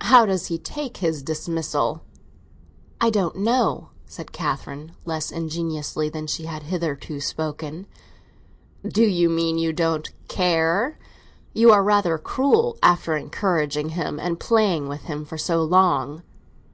[0.00, 2.00] "How does he take his dismissal?"
[3.02, 7.86] "I don't know!" said Catherine, less ingeniously than she had hitherto spoken.
[8.82, 10.98] "You mean you don't care?
[11.52, 16.22] You are rather cruel, after encouraging him and playing with him for so long!"